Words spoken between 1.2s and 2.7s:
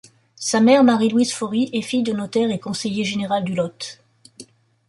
Faurie est fille de notaire et